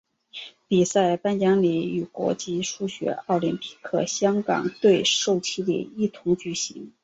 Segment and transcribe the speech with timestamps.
[0.67, 6.91] 比赛颁奖礼与国际数学奥林匹克香港队授旗礼一同举行。